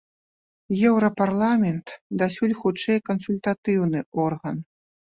[0.91, 1.87] Еўрапарламент
[2.23, 4.55] дасюль хутчэй кансультатыўны орган.